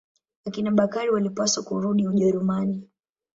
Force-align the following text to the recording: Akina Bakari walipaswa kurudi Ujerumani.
Akina 0.45 0.71
Bakari 0.71 1.09
walipaswa 1.09 1.63
kurudi 1.63 2.07
Ujerumani. 2.07 2.89